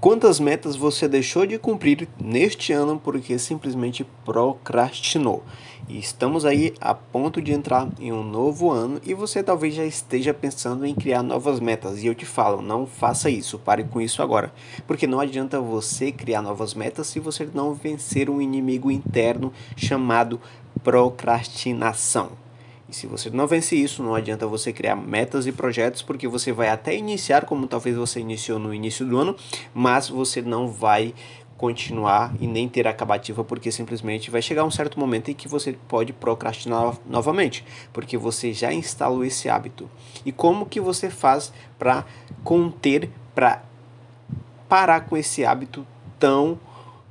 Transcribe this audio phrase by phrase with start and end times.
[0.00, 5.44] Quantas metas você deixou de cumprir neste ano porque simplesmente procrastinou?
[5.86, 9.84] E estamos aí a ponto de entrar em um novo ano e você talvez já
[9.84, 12.02] esteja pensando em criar novas metas.
[12.02, 14.50] E eu te falo, não faça isso, pare com isso agora.
[14.86, 20.40] Porque não adianta você criar novas metas se você não vencer um inimigo interno chamado
[20.82, 22.30] procrastinação.
[22.92, 26.52] E se você não vence isso, não adianta você criar metas e projetos, porque você
[26.52, 29.34] vai até iniciar, como talvez você iniciou no início do ano,
[29.72, 31.14] mas você não vai
[31.56, 35.72] continuar e nem ter acabativa, porque simplesmente vai chegar um certo momento em que você
[35.88, 37.64] pode procrastinar novamente,
[37.94, 39.88] porque você já instalou esse hábito.
[40.26, 42.04] E como que você faz para
[42.44, 43.62] conter, para
[44.68, 45.86] parar com esse hábito
[46.18, 46.60] tão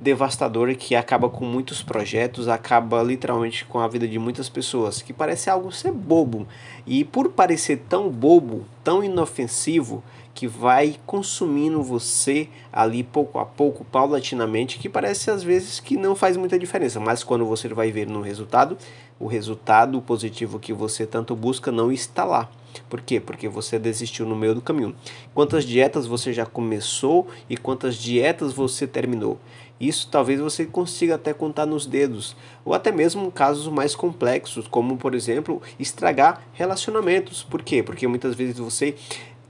[0.02, 5.12] devastador que acaba com muitos projetos, acaba literalmente com a vida de muitas pessoas, que
[5.12, 6.46] parece algo ser bobo.
[6.86, 10.02] E por parecer tão bobo, tão inofensivo,
[10.34, 16.16] que vai consumindo você ali pouco a pouco, paulatinamente, que parece às vezes que não
[16.16, 18.76] faz muita diferença, mas quando você vai ver no resultado,
[19.20, 22.50] o resultado positivo que você tanto busca não está lá.
[22.88, 23.20] Por quê?
[23.20, 24.96] Porque você desistiu no meio do caminho.
[25.34, 29.38] Quantas dietas você já começou e quantas dietas você terminou?
[29.82, 34.96] Isso talvez você consiga até contar nos dedos, ou até mesmo casos mais complexos, como
[34.96, 37.42] por exemplo, estragar relacionamentos.
[37.42, 37.82] Por quê?
[37.82, 38.94] Porque muitas vezes você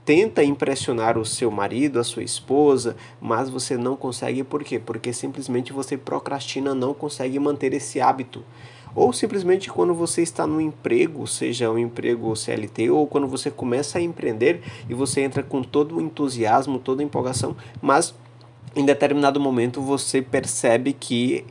[0.03, 4.79] tenta impressionar o seu marido, a sua esposa, mas você não consegue por quê?
[4.79, 8.43] Porque simplesmente você procrastina, não consegue manter esse hábito.
[8.95, 13.99] Ou simplesmente quando você está no emprego, seja um emprego CLT, ou quando você começa
[13.99, 18.15] a empreender e você entra com todo o entusiasmo, toda a empolgação, mas
[18.75, 21.45] em determinado momento você percebe que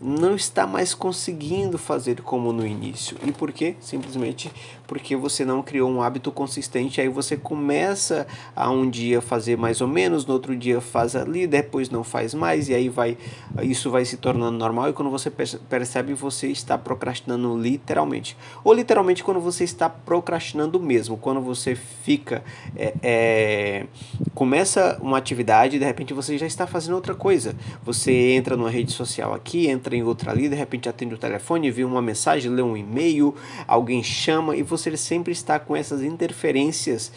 [0.00, 3.16] não está mais conseguindo fazer como no início.
[3.26, 3.74] E por quê?
[3.80, 4.50] Simplesmente
[4.86, 7.00] porque você não criou um hábito consistente.
[7.00, 11.46] Aí você começa a um dia fazer mais ou menos, no outro dia faz ali,
[11.46, 13.16] depois não faz mais, e aí vai
[13.62, 14.90] isso vai se tornando normal.
[14.90, 18.36] E quando você percebe, você está procrastinando literalmente.
[18.62, 22.42] Ou literalmente quando você está procrastinando mesmo, quando você fica
[22.76, 23.86] é, é,
[24.34, 27.54] começa uma atividade de repente você já está fazendo outra coisa.
[27.84, 31.70] Você entra numa rede social aqui, entra em outra ali, de repente atende o telefone,
[31.70, 33.34] vê uma mensagem, lê um e-mail,
[33.66, 37.12] alguém chama e você sempre está com essas interferências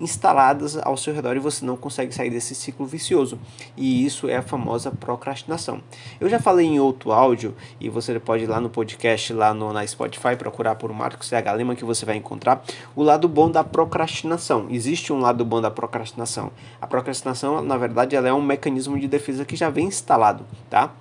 [0.00, 3.38] instaladas ao seu redor e você não consegue sair desse ciclo vicioso.
[3.76, 5.80] E isso é a famosa procrastinação.
[6.20, 9.72] Eu já falei em outro áudio e você pode ir lá no podcast, lá no,
[9.72, 12.62] na Spotify, procurar por Marcos CH Lima que você vai encontrar
[12.94, 14.66] o lado bom da procrastinação.
[14.70, 16.50] Existe um lado bom da procrastinação.
[16.80, 20.92] A procrastinação, na verdade, ela é um mecanismo de defesa que já vem instalado, tá?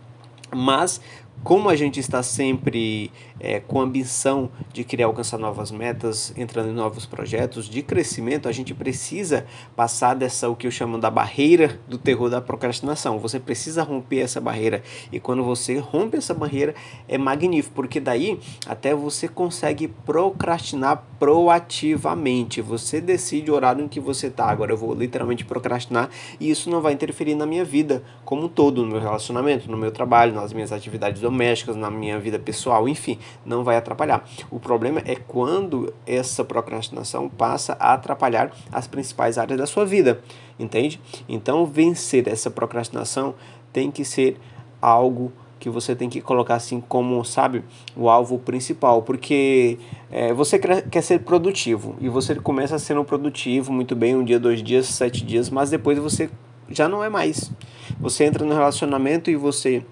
[0.55, 1.01] Mas
[1.43, 6.69] como a gente está sempre é, com a ambição de querer alcançar novas metas, entrando
[6.69, 11.09] em novos projetos de crescimento, a gente precisa passar dessa, o que eu chamo da
[11.09, 13.19] barreira do terror da procrastinação.
[13.19, 14.83] Você precisa romper essa barreira.
[15.11, 16.73] E quando você rompe essa barreira,
[17.07, 22.61] é magnífico, porque daí até você consegue procrastinar proativamente.
[22.61, 24.45] Você decide o horário em que você está.
[24.45, 26.09] Agora eu vou literalmente procrastinar
[26.39, 29.77] e isso não vai interferir na minha vida como um todo, no meu relacionamento, no
[29.77, 34.27] meu trabalho, nas minhas atividades domésticas, na minha vida pessoal, enfim, não vai atrapalhar.
[34.49, 40.21] O problema é quando essa procrastinação passa a atrapalhar as principais áreas da sua vida,
[40.59, 40.99] entende?
[41.27, 43.35] Então, vencer essa procrastinação
[43.71, 44.37] tem que ser
[44.81, 47.63] algo que você tem que colocar assim como, sabe,
[47.95, 49.79] o alvo principal, porque
[50.11, 54.61] é, você quer, ser produtivo e você começa sendo produtivo muito bem um dia, dois
[54.61, 56.29] dias, sete dias, mas depois você
[56.69, 57.51] já não é mais.
[57.99, 59.83] Você entra no relacionamento e você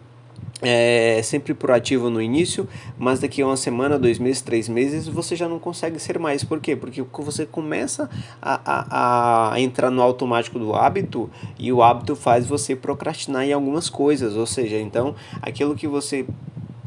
[0.61, 5.35] é sempre proativo no início, mas daqui a uma semana, dois meses, três meses, você
[5.35, 6.43] já não consegue ser mais.
[6.43, 6.75] Por quê?
[6.75, 8.09] Porque você começa
[8.41, 13.51] a, a, a entrar no automático do hábito e o hábito faz você procrastinar em
[13.51, 14.35] algumas coisas.
[14.35, 16.25] Ou seja, então aquilo que você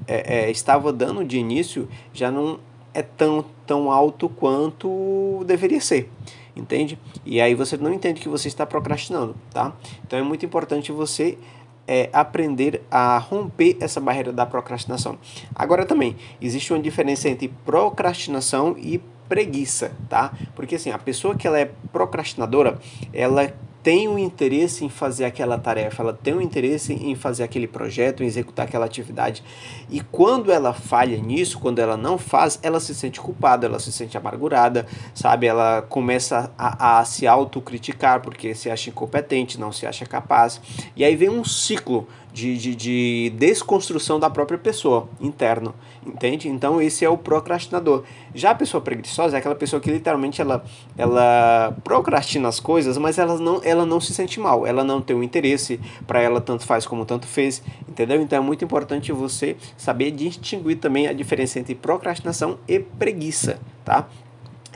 [0.06, 2.58] é, é, estava dando de início já não
[2.94, 6.10] é tão, tão alto quanto deveria ser
[6.56, 6.98] entende?
[7.24, 9.74] E aí você não entende que você está procrastinando, tá?
[10.06, 11.36] Então é muito importante você
[11.86, 15.18] é, aprender a romper essa barreira da procrastinação.
[15.54, 20.32] Agora também existe uma diferença entre procrastinação e preguiça, tá?
[20.54, 22.78] Porque assim, a pessoa que ela é procrastinadora,
[23.12, 23.52] ela
[23.86, 28.20] tem o interesse em fazer aquela tarefa, ela tem o interesse em fazer aquele projeto,
[28.20, 29.44] em executar aquela atividade.
[29.88, 33.92] E quando ela falha nisso, quando ela não faz, ela se sente culpada, ela se
[33.92, 35.46] sente amargurada, sabe?
[35.46, 40.60] Ela começa a, a se autocriticar porque se acha incompetente, não se acha capaz.
[40.96, 45.74] E aí vem um ciclo de, de, de, desconstrução da própria pessoa interno,
[46.06, 46.48] entende?
[46.48, 48.04] Então esse é o procrastinador.
[48.34, 50.64] Já a pessoa preguiçosa é aquela pessoa que literalmente ela,
[50.96, 55.16] ela procrastina as coisas, mas ela não, ela não se sente mal, ela não tem
[55.16, 58.20] o um interesse, para ela tanto faz como tanto fez, entendeu?
[58.20, 64.08] Então é muito importante você saber distinguir também a diferença entre procrastinação e preguiça, tá?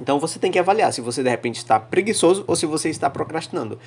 [0.01, 3.11] Então você tem que avaliar se você de repente está preguiçoso ou se você está
[3.11, 3.79] procrastinando.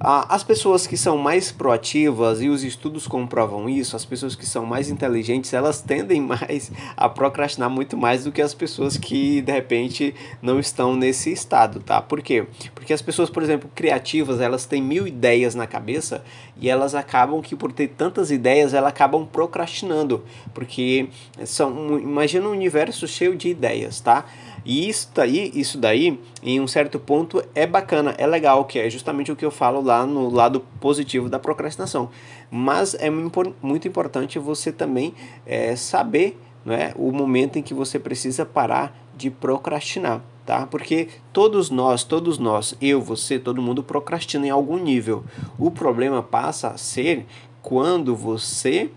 [0.00, 4.64] As pessoas que são mais proativas, e os estudos comprovam isso, as pessoas que são
[4.64, 9.50] mais inteligentes, elas tendem mais a procrastinar muito mais do que as pessoas que de
[9.50, 12.00] repente não estão nesse estado, tá?
[12.00, 12.46] Por quê?
[12.76, 16.22] Porque as pessoas, por exemplo, criativas, elas têm mil ideias na cabeça
[16.60, 20.24] e elas acabam que por ter tantas ideias, elas acabam procrastinando,
[20.54, 21.08] porque
[21.44, 24.24] são, imagina um universo cheio de ideias, tá?
[24.68, 28.90] E isso daí, isso daí, em um certo ponto, é bacana, é legal, que é
[28.90, 32.10] justamente o que eu falo lá no lado positivo da procrastinação.
[32.50, 35.14] Mas é muito importante você também
[35.46, 40.20] é, saber né, o momento em que você precisa parar de procrastinar.
[40.44, 40.66] Tá?
[40.66, 45.24] Porque todos nós, todos nós, eu, você, todo mundo procrastina em algum nível.
[45.58, 47.24] O problema passa a ser
[47.62, 48.90] quando você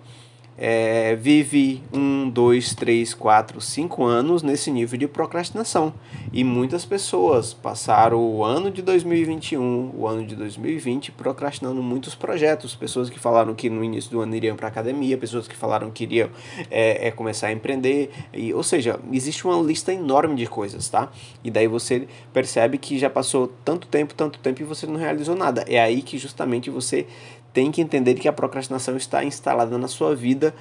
[0.63, 5.91] é, vive um, dois, três, quatro, cinco anos nesse nível de procrastinação.
[6.31, 12.75] E muitas pessoas passaram o ano de 2021, o ano de 2020 procrastinando muitos projetos.
[12.75, 16.03] Pessoas que falaram que no início do ano iriam para academia, pessoas que falaram que
[16.03, 16.29] iriam
[16.69, 18.11] é, é, começar a empreender.
[18.31, 21.11] E, ou seja, existe uma lista enorme de coisas, tá?
[21.43, 25.35] E daí você percebe que já passou tanto tempo, tanto tempo e você não realizou
[25.35, 25.65] nada.
[25.67, 27.07] É aí que justamente você
[27.53, 30.53] tem que entender que a procrastinação está instalada na sua vida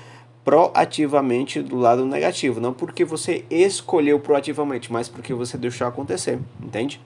[0.45, 7.01] proativamente do lado negativo, não porque você escolheu proativamente, mas porque você deixou acontecer, entende?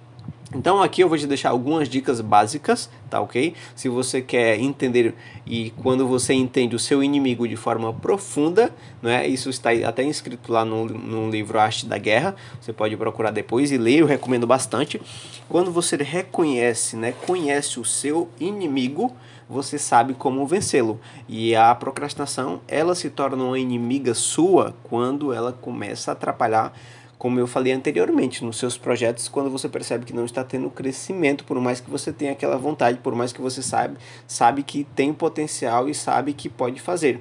[0.54, 3.54] Então aqui eu vou te deixar algumas dicas básicas, tá ok?
[3.74, 5.12] Se você quer entender
[5.44, 8.72] e quando você entende o seu inimigo de forma profunda,
[9.02, 9.26] não é?
[9.26, 13.72] Isso está até escrito lá no, no livro Arte da Guerra, você pode procurar depois
[13.72, 15.02] e ler, eu recomendo bastante.
[15.48, 19.12] Quando você reconhece, né, conhece o seu inimigo,
[19.48, 21.00] você sabe como vencê-lo.
[21.28, 26.72] E a procrastinação, ela se torna uma inimiga sua quando ela começa a atrapalhar
[27.18, 31.44] como eu falei anteriormente, nos seus projetos, quando você percebe que não está tendo crescimento,
[31.44, 33.96] por mais que você tenha aquela vontade, por mais que você sabe,
[34.26, 37.20] sabe que tem potencial e sabe que pode fazer.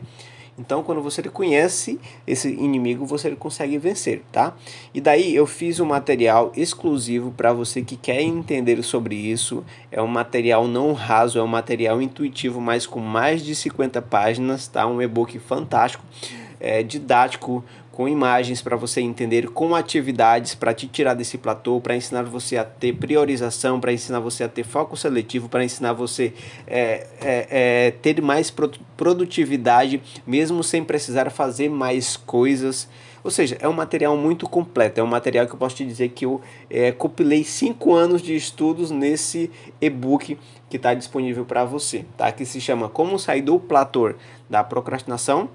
[0.57, 4.55] Então, quando você conhece esse inimigo, você consegue vencer, tá?
[4.93, 9.63] E daí eu fiz um material exclusivo para você que quer entender sobre isso.
[9.91, 14.67] É um material não raso, é um material intuitivo, mas com mais de 50 páginas,
[14.67, 14.85] tá?
[14.85, 16.05] Um e-book fantástico,
[16.59, 17.63] é, didático,
[17.93, 22.57] com imagens para você entender, com atividades para te tirar desse platô, para ensinar você
[22.57, 26.33] a ter priorização, para ensinar você a ter foco seletivo, para ensinar você
[26.65, 28.51] é, é, é, ter mais
[28.97, 32.89] produtividade, mesmo sem precisar fazer mais coisas.
[33.23, 36.09] Ou seja, é um material muito completo, é um material que eu posso te dizer
[36.09, 36.41] que eu
[36.71, 40.35] é, compilei cinco anos de estudos nesse e-book
[40.67, 42.31] que está disponível para você, tá?
[42.31, 44.15] Que se chama Como Sair do Platô
[44.49, 45.47] da Procrastinação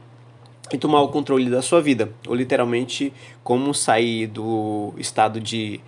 [0.73, 3.13] e tomar o controle da sua vida, ou literalmente
[3.43, 5.81] como sair do estado de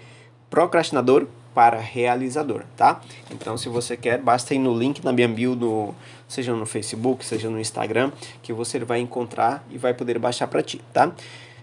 [0.48, 3.00] procrastinador para realizador, tá?
[3.30, 5.94] Então, se você quer, basta ir no link na minha bio, no,
[6.28, 8.12] seja no Facebook, seja no Instagram,
[8.42, 11.12] que você vai encontrar e vai poder baixar para ti, tá?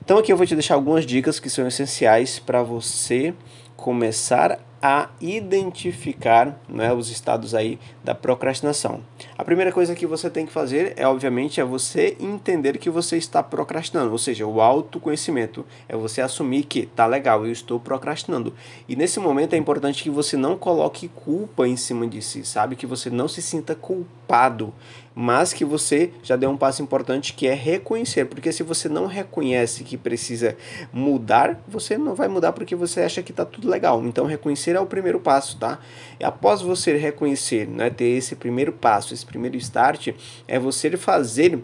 [0.03, 3.33] Então, aqui eu vou te deixar algumas dicas que são essenciais para você
[3.75, 9.01] começar a identificar né, os estados aí da procrastinação.
[9.37, 13.17] A primeira coisa que você tem que fazer é, obviamente, é você entender que você
[13.17, 18.51] está procrastinando, ou seja, o autoconhecimento é você assumir que tá legal, eu estou procrastinando.
[18.89, 22.75] E nesse momento é importante que você não coloque culpa em cima de si, sabe?
[22.75, 24.73] Que você não se sinta culpado
[25.19, 29.07] mas que você já deu um passo importante que é reconhecer, porque se você não
[29.07, 30.55] reconhece que precisa
[30.93, 34.05] mudar, você não vai mudar porque você acha que está tudo legal.
[34.05, 35.79] Então reconhecer é o primeiro passo, tá?
[36.19, 40.09] E após você reconhecer, né, ter esse primeiro passo, esse primeiro start,
[40.47, 41.63] é você fazer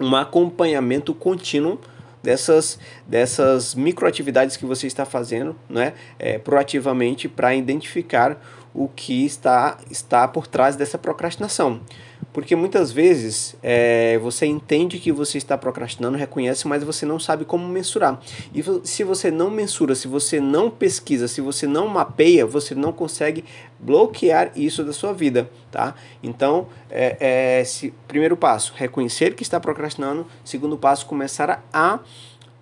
[0.00, 1.78] um acompanhamento contínuo
[2.20, 8.36] dessas, dessas microatividades que você está fazendo né, é, proativamente para identificar
[8.74, 11.80] o que está, está por trás dessa procrastinação.
[12.32, 17.44] Porque muitas vezes é, você entende que você está procrastinando, reconhece, mas você não sabe
[17.44, 18.20] como mensurar.
[18.54, 22.92] E se você não mensura, se você não pesquisa, se você não mapeia, você não
[22.92, 23.44] consegue
[23.78, 25.94] bloquear isso da sua vida, tá?
[26.22, 30.26] Então, é, é, primeiro passo, reconhecer que está procrastinando.
[30.44, 31.98] Segundo passo, começar a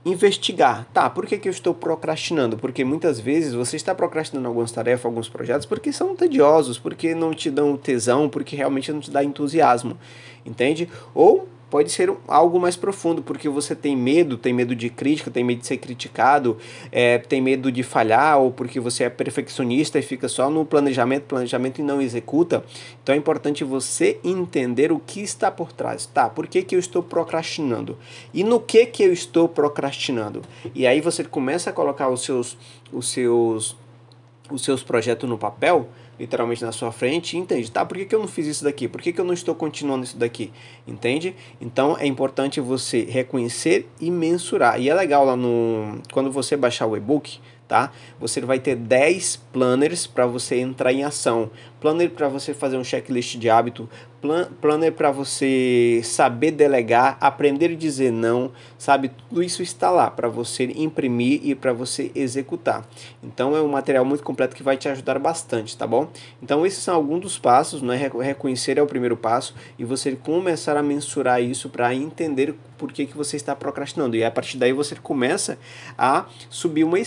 [0.05, 2.57] investigar, tá, por que, que eu estou procrastinando?
[2.57, 7.35] Porque muitas vezes você está procrastinando algumas tarefas, alguns projetos, porque são tediosos, porque não
[7.35, 9.99] te dão tesão, porque realmente não te dá entusiasmo,
[10.47, 10.89] entende?
[11.15, 15.45] Ou pode ser algo mais profundo, porque você tem medo, tem medo de crítica, tem
[15.45, 16.57] medo de ser criticado,
[16.91, 21.25] é, tem medo de falhar, ou porque você é perfeccionista e fica só no planejamento,
[21.25, 22.65] planejamento e não executa.
[23.03, 26.07] Então é importante você entender o que está por trás.
[26.07, 27.99] Tá, por que, que eu estou procrastinando?
[28.33, 30.43] E no que que eu estou procrastinando?
[30.75, 32.57] E aí você começa a colocar os seus,
[32.93, 33.77] os seus,
[34.51, 37.85] os seus projetos no papel, literalmente na sua frente entende, tá?
[37.85, 38.89] Por que, que eu não fiz isso daqui?
[38.89, 40.53] Por que, que eu não estou continuando isso daqui?
[40.87, 41.35] Entende?
[41.61, 44.81] Então é importante você reconhecer e mensurar.
[44.81, 46.01] E é legal lá no.
[46.13, 47.93] Quando você baixar o e-book, tá?
[48.19, 51.51] Você vai ter 10 planners para você entrar em ação.
[51.81, 53.89] Planner para você fazer um checklist de hábito,
[54.21, 59.11] plan planner para você saber delegar, aprender a dizer não, sabe?
[59.11, 62.85] Tudo isso está lá para você imprimir e para você executar.
[63.23, 66.09] Então é um material muito completo que vai te ajudar bastante, tá bom?
[66.43, 67.97] Então esses são alguns dos passos, né?
[67.97, 73.07] Reconhecer é o primeiro passo e você começar a mensurar isso para entender por que,
[73.07, 74.17] que você está procrastinando.
[74.17, 75.59] E a partir daí você começa
[75.97, 76.99] a subir uma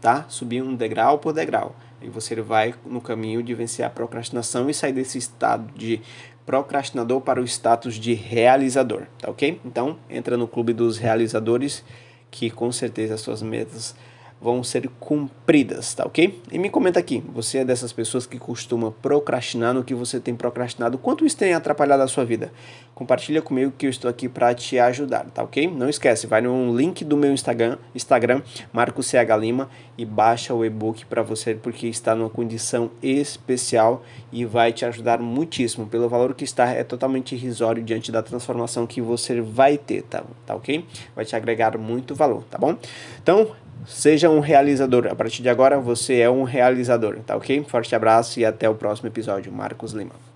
[0.00, 0.24] tá?
[0.28, 1.74] Subir um degrau por degrau.
[2.00, 6.00] E você vai no caminho de vencer a procrastinação e sair desse estado de
[6.44, 9.60] procrastinador para o status de realizador, tá ok?
[9.64, 11.84] Então, entra no clube dos realizadores
[12.30, 13.94] que com certeza as suas metas
[14.42, 16.42] vão ser cumpridas, tá ok?
[16.50, 20.34] E me comenta aqui, você é dessas pessoas que costuma procrastinar no que você tem
[20.34, 20.98] procrastinado?
[20.98, 22.52] Quanto isso tem atrapalhado a sua vida?
[22.94, 25.70] Compartilha comigo que eu estou aqui para te ajudar, tá ok?
[25.70, 30.64] Não esquece, vai no link do meu Instagram, Instagram Marco CH Lima e baixa o
[30.64, 35.86] e-book para você porque está numa condição especial e vai te ajudar muitíssimo.
[35.86, 40.24] Pelo valor que está é totalmente irrisório diante da transformação que você vai ter, tá,
[40.44, 40.84] tá ok?
[41.14, 42.76] Vai te agregar muito valor, tá bom?
[43.22, 43.52] Então,
[43.86, 45.06] Seja um realizador.
[45.08, 47.64] A partir de agora, você é um realizador, tá ok?
[47.68, 49.52] Forte abraço e até o próximo episódio.
[49.52, 50.31] Marcos Lima.